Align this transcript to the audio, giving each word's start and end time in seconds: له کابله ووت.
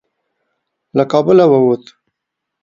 له 0.97 1.03
کابله 1.11 1.45
ووت. 1.59 1.83